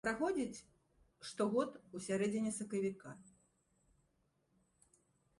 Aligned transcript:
Праходзіць 0.05 0.63
штогод 1.31 1.75
у 1.99 2.01
сярэдзіне 2.05 2.51
сакавіка. 2.55 3.13